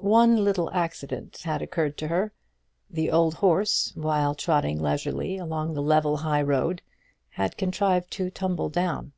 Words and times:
One 0.00 0.44
little 0.44 0.70
accident 0.74 1.38
had 1.44 1.62
occurred 1.62 1.96
to 1.96 2.08
her. 2.08 2.34
The 2.90 3.10
old 3.10 3.32
horse, 3.36 3.90
while 3.94 4.34
trotting 4.34 4.78
leisurely 4.78 5.38
along 5.38 5.72
the 5.72 5.80
level 5.82 6.18
high 6.18 6.42
road, 6.42 6.82
had 7.30 7.56
contrived 7.56 8.10
to 8.10 8.28
tumble 8.28 8.68
down. 8.68 9.12